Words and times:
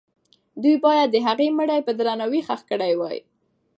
دوی 0.61 0.75
باید 0.85 1.07
د 1.11 1.17
هغې 1.27 1.47
مړی 1.57 1.79
په 1.87 1.91
درناوي 1.99 2.41
ښخ 2.47 2.61
کړی 2.69 2.93
وای. 2.99 3.17